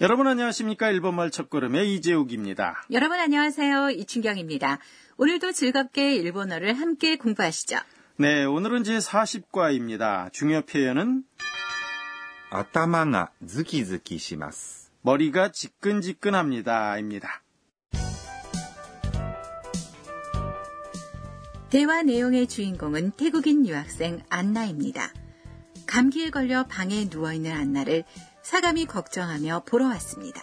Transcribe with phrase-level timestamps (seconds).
[0.00, 0.90] 여러분 안녕하십니까?
[0.90, 2.84] 일본말 첫걸음의 이재욱입니다.
[2.90, 3.90] 여러분 안녕하세요.
[3.90, 4.78] 이춘경입니다.
[5.16, 7.78] 오늘도 즐겁게 일본어를 함께 공부하시죠.
[8.16, 10.32] 네, 오늘은 제 40과입니다.
[10.32, 11.24] 중요 표현은
[12.50, 14.92] 頭がズキズキします。
[15.02, 16.98] 머리가 지끈지끈합니다.
[16.98, 17.42] 입니다.
[21.70, 25.10] 대화 내용의 주인공은 태국인 유학생 안나입니다.
[25.86, 28.04] 감기에 걸려 방에 누워있는 안나를
[28.46, 30.40] 사감이 걱정하며 보러 왔습니다.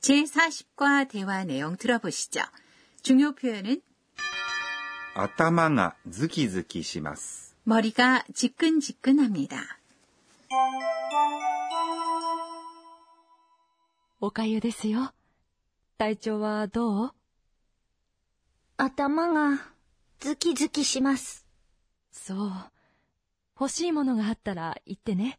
[0.00, 2.40] 제40과 대화 내용 들어보시죠.
[3.02, 3.80] 중요 표현은
[5.16, 7.54] 頭がズキズキします。
[7.64, 9.56] 머리가 지끈지끈합니다.
[14.20, 15.12] おかゆですよ。
[15.98, 17.14] 体調はどう
[18.76, 19.60] 頭が
[20.18, 21.46] ズキズキします。
[22.10, 22.52] そう。
[23.60, 25.38] 欲しいものがあったら言ってね。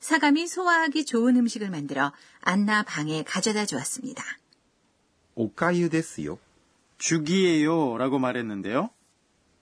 [0.00, 4.24] 사감이 소화하기 좋은 음식을 만들어 안나 방에 가져다 주었습니다.
[5.34, 6.38] おかゆですよ。
[6.98, 8.90] 죽이에요 라고 말했는데요.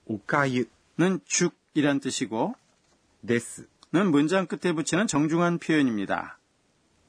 [0.07, 0.69] おかゆ
[0.99, 2.55] 는 죽이란 뜻이고
[3.27, 3.69] です。
[3.93, 6.39] 는 문장 끝에 붙이는 정중한 표현입니다.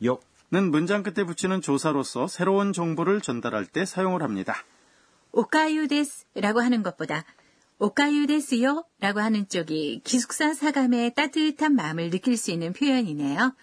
[0.03, 0.19] よ
[0.51, 4.65] 는 문장 끝에 붙이는 조사로서 새로운 정보를 전달할 때 사용을 합니다.
[5.31, 7.23] 오카유 데스라고 하는 것보다
[7.78, 13.54] 오카유 데스요 라고 하는 쪽이 기숙사 사감의 따뜻한 마음을 느낄 수 있는 표현이네요.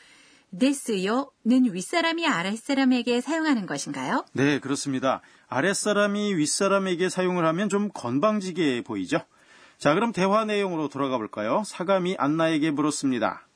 [0.60, 4.26] 데스요는 윗사람이 아랫사람에게 사용하는 것인가요?
[4.34, 5.22] 네, 그렇습니다.
[5.48, 9.20] 아랫사람이 윗사람에게 사용을 하면 좀 건방지게 보이죠?
[9.80, 11.64] 자, 그럼 대화 내용으로 돌아가 볼까요?
[11.66, 13.48] 사감이 안나에게 물었습니다.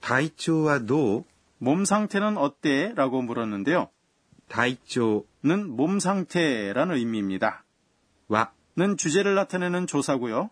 [0.00, 1.24] 다이조와 노?
[1.56, 2.92] 몸 상태는 어때?
[2.94, 3.88] 라고 물었는데요.
[4.48, 7.64] 다이조는 몸 상태라는 의미입니다.
[8.28, 10.50] 와 는 주제를 나타내는 조사고요.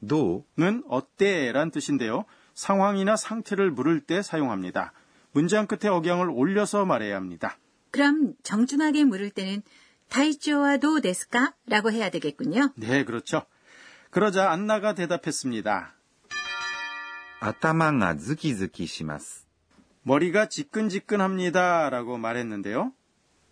[0.00, 2.26] 노는 어때란 뜻인데요.
[2.52, 4.92] 상황이나 상태를 물을 때 사용합니다.
[5.32, 7.56] 문장 끝에 억양을 올려서 말해야 합니다.
[7.90, 9.62] 그럼 정중하게 물을 때는
[10.10, 11.54] 타이쪼와 도 데스까?
[11.66, 12.74] 라고 해야 되겠군요.
[12.76, 13.46] 네, 그렇죠.
[14.10, 15.94] 그러자 안나가 대답했습니다.
[17.40, 19.46] 아타마가 즈키즈키시마스.
[20.02, 21.88] 머리가 지끈지끈합니다.
[21.88, 22.92] 라고 말했는데요.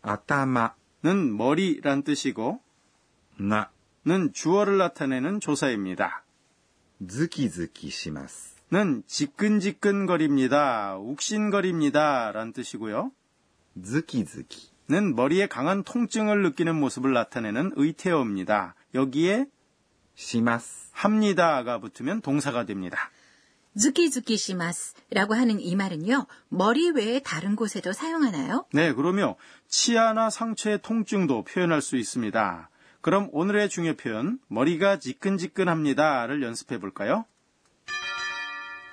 [0.02, 2.60] 아타마는 머리란 뜻이고,
[3.38, 3.70] 나
[4.05, 6.23] 는 주어를 나타내는 조사입니다.
[7.05, 8.55] ズキズキします。
[8.71, 10.97] 는 지끈지끈거립니다.
[10.97, 12.31] 욱신거립니다.
[12.31, 13.11] 란 뜻이고요.
[13.81, 18.75] ズキズキ 는 머리에 강한 통증을 느끼는 모습을 나타내는 의태어입니다.
[18.95, 19.47] 여기에
[20.15, 20.89] します。
[20.93, 23.11] 합니다가 붙으면 동사가 됩니다.
[23.77, 26.25] 즈키즈키시마스라고 하는 이 말은요.
[26.49, 28.65] 머리 외에 다른 곳에도 사용하나요?
[28.73, 29.35] 네, 그러며
[29.67, 32.69] 치아나 상처의 통증도 표현할 수 있습니다.
[33.01, 37.25] 그럼 오늘의 중요 표현 머리가 지끈지끈합니다를 연습해 볼까요?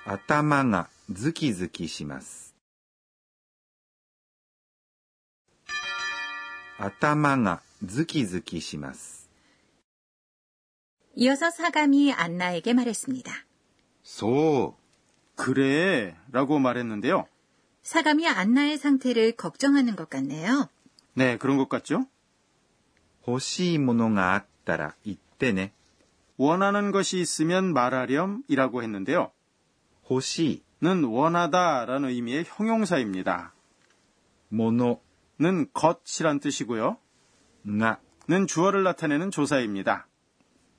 [0.05, 2.53] 頭がズキズキします。
[6.77, 9.27] 頭がズキズキします。
[11.15, 13.31] 이어서 사감이 안나에게 말했습니다.
[14.03, 14.85] そう。
[15.35, 17.27] 그래 라고 말했는데요.
[17.81, 20.69] 사감이 안나의 상태를 걱정하는 것 같네요.
[21.13, 22.05] 네, 그런 것 같죠?
[23.27, 25.73] 欲しいものがあったら言ってね。
[26.37, 29.31] 원하는 것이 있으면 말하렴 이라고 했는데요.
[30.09, 33.53] 欲し 는 원하다 라는 의미의 형용사입니다.
[34.51, 35.01] いもの
[35.39, 36.97] 는 것이란 뜻이고요.
[37.65, 40.07] が 는 주어를 나타내는 조사입니다.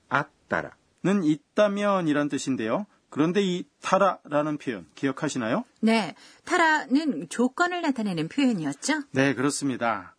[0.09, 2.85] あったら 는 있다면 이란 뜻인데요.
[3.09, 5.63] 그런데 이 타라라는 표현 기억하시나요?
[5.81, 9.03] 네, 타라는 조건을 나타내는 표현이었죠.
[9.11, 10.15] 네, 그렇습니다.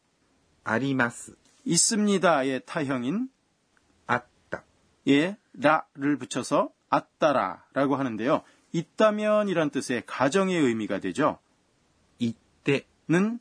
[0.65, 1.37] あります。
[1.66, 3.30] 있습니다의 타형인
[4.06, 4.64] 아따
[5.08, 8.44] 예 라를 붙여서 아따라라고 하는데요.
[8.72, 11.40] 있다면이란 뜻의 가정의 의미가 되죠.
[12.20, 13.40] 이때는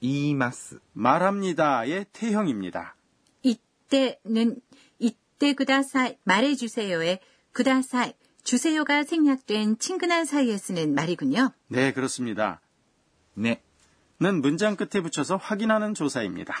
[0.00, 2.96] 이마스 말합니다의 태형입니다.
[3.42, 4.60] 이때는
[4.98, 7.20] 이때 그다사이 말해주세요의
[7.52, 8.12] 그다사이
[8.42, 11.52] 주세요가 생략된 친근한 사이에 쓰는 말이군요.
[11.68, 12.60] 네 그렇습니다.
[13.34, 16.54] 네는 문장 끝에 붙여서 확인하는 조사입니다.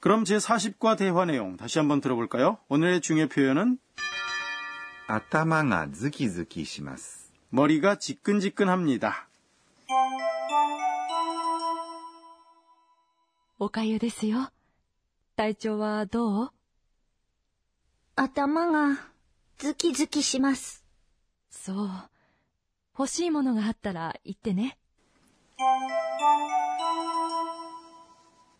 [0.00, 2.58] 그럼 제40과 대화 내용 다시 한번 들어볼까요?
[2.68, 3.78] 오늘의 중요 표현은
[5.06, 7.32] 頭がズキズキします。
[7.50, 9.28] 머리가 지끈지끈합니다.
[13.58, 14.50] おかゆですよ。
[15.36, 16.50] 体調はどう
[18.16, 18.98] 頭が
[19.58, 20.84] ズキズキします。
[21.50, 21.90] そう。
[22.98, 24.78] 欲しいものがあったら言ってね。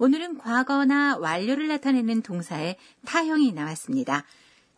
[0.00, 4.24] 오늘은 과거나 완료를 나타내는 동사의 타형이 나왔습니다.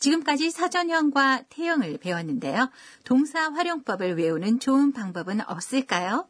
[0.00, 2.68] 지금까지 사전형과 태형을 배웠는데요.
[3.04, 6.26] 동사 활용법을 외우는 좋은 방법은 없을까요?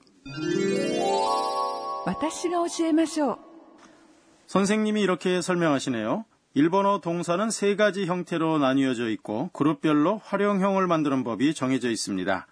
[4.47, 6.27] 선생님이 이렇게 설명하시네요.
[6.53, 12.47] 일본어 동사는 세 가지 형태로 나뉘어져 있고 그룹별로 활용형을 만드는 법이 정해져 있습니다.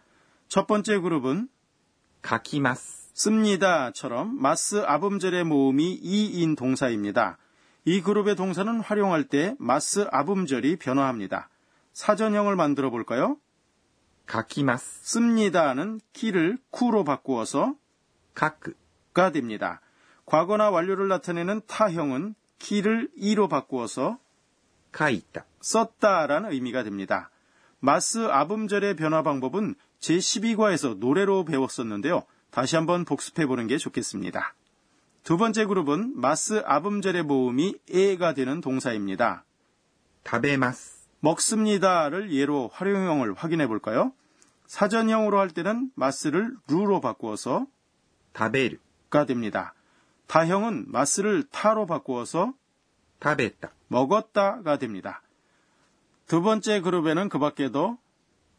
[0.49, 1.49] 첫 번째 그룹은
[2.23, 3.11] 가키마스.
[3.15, 7.39] 씁니다처럼 마스 아범절의 모음이 이인 동사입니다.
[7.85, 11.49] 이 그룹의 동사는 활용할 때 마스 아범절이 변화합니다.
[11.93, 13.37] 사전형을 만들어 볼까요?
[14.27, 15.01] 가키마스.
[15.03, 17.75] 씁니다는 키를 쿠로 바꾸어서
[18.35, 19.81] 가크가 됩니다.
[20.25, 24.19] 과거나 완료를 나타내는 타형은 키를 이로 바꾸어서
[24.93, 25.45] 가있다.
[25.61, 27.31] 썼다라는 의미가 됩니다.
[27.81, 32.25] 마스 아범절의 변화 방법은 제12과에서 노래로 배웠었는데요.
[32.51, 34.55] 다시 한번 복습해 보는 게 좋겠습니다.
[35.23, 39.45] 두 번째 그룹은 마스 아붐젤의 모음이 에가 되는 동사입니다.
[40.23, 44.13] 다베마스 먹습니다를 예로 활용형을 확인해 볼까요?
[44.67, 47.67] 사전형으로 할 때는 마스를 루로 바꾸어서
[48.33, 49.75] 다베르가 됩니다.
[50.27, 52.55] 다형은 마스를 타로 바꾸어서
[53.19, 55.23] 다베다 먹었다가 됩니다.
[56.27, 57.99] 두 번째 그룹에는 그 밖에도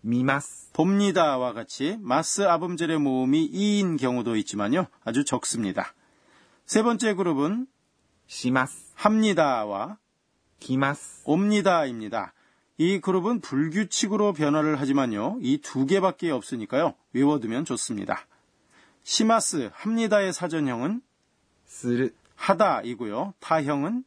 [0.02, 0.72] 미마스.
[0.74, 4.88] 봅니다와 같이 마스 아범젤의 모음이 이인 경우도 있지만요.
[5.04, 5.94] 아주 적습니다.
[6.66, 7.68] 세 번째 그룹은
[8.28, 8.92] 시마스.
[8.96, 9.98] 합니다와
[10.60, 11.22] 기마스.
[11.26, 12.34] 옵니다입니다.
[12.78, 15.38] 이 그룹은 불규칙으로 변화를 하지만요.
[15.42, 16.96] 이 두 개밖에 없으니까요.
[17.14, 18.26] 외워두면 좋습니다.
[19.04, 21.02] 시마스 합니다의 사전형은
[21.66, 23.36] 스르 하다이고요.
[23.40, 24.04] 타형은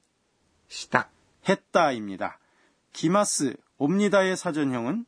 [0.68, 1.08] 시다
[1.48, 2.38] 했다입니다.
[2.92, 5.04] 기마스 옵니다의 사전형은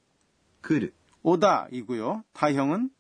[0.63, 0.93] 来る.
[1.23, 2.25] 오다이고요.
[2.33, 2.91] 다형은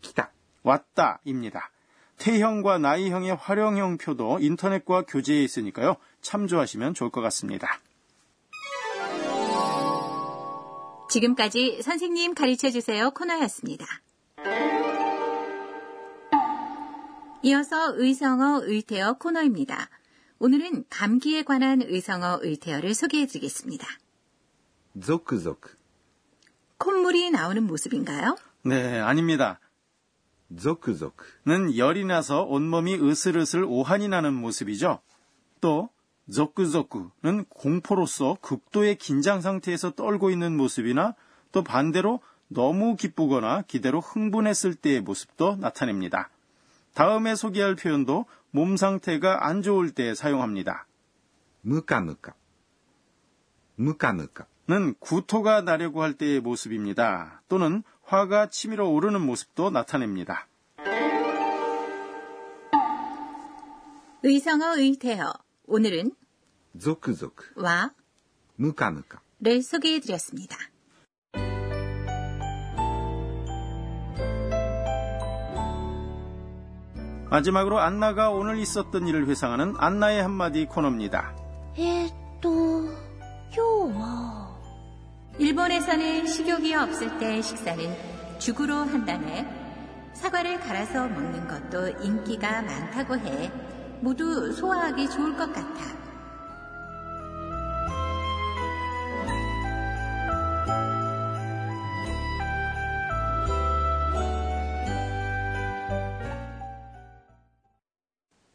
[0.00, 1.70] 기다, 왔다입니다.
[2.18, 5.96] 태형과 나이형의 활용형 표도 인터넷과 교재에 있으니까요.
[6.20, 7.80] 참조하시면 좋을 것 같습니다.
[11.10, 13.86] 지금까지 선생님 가르쳐 주세요 코너였습니다.
[17.42, 19.88] 이어서 의성어 의태어 코너입니다.
[20.38, 23.86] 오늘은 감기에 관한 의성어 의태어를 소개해 드리겠습니다.
[25.00, 25.77] 족족
[26.78, 28.36] 콧물이 나오는 모습인가요?
[28.62, 29.60] 네, 아닙니다.
[30.56, 35.00] 조크조크는 열이 나서 온몸이 으슬으슬 오한이 나는 모습이죠.
[35.60, 35.90] 또
[36.32, 41.14] 조크조크는 공포로서 극도의 긴장 상태에서 떨고 있는 모습이나
[41.52, 46.30] 또 반대로 너무 기쁘거나 기대로 흥분했을 때의 모습도 나타냅니다.
[46.94, 50.86] 다음에 소개할 표현도 몸 상태가 안 좋을 때 사용합니다.
[51.60, 52.34] 무까무까
[53.76, 57.40] 무까무까 는 구토가 나려고 할 때의 모습입니다.
[57.48, 60.46] 또는 화가 치밀어 오르는 모습도 나타냅니다.
[64.22, 65.32] 의성어 의태어
[65.66, 66.12] 오늘은
[67.56, 67.92] 와
[68.56, 70.58] 무카무카를 소개해드렸습니다.
[77.30, 81.34] 마지막으로 안나가 오늘 있었던 일을 회상하는 안나의 한마디 코너입니다.
[81.78, 82.86] 에또
[83.56, 84.47] 요와 어.
[85.38, 89.46] 일본에서는 식욕이 없을 때 식사는 죽으로 한다네.
[90.14, 93.52] 사과를 갈아서 먹는 것도 인기가 많다고 해.
[94.00, 95.96] 모두 소화하기 좋을 것 같아.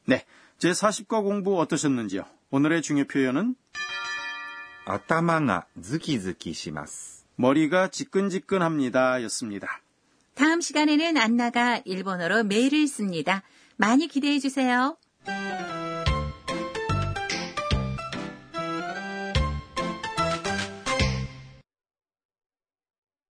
[0.06, 0.26] 네,
[0.60, 2.26] 제40과 공부 어떠셨는지요?
[2.52, 3.56] 오늘의 중요 표현은
[4.87, 7.27] 頭がズキズキします。
[7.37, 9.81] 머리가 지끈지끈합니다 였습니다.
[10.35, 13.43] 다음 시간에는 안나가 일본어로 메일을 씁니다.
[13.77, 14.97] 많이 기대해 주세요.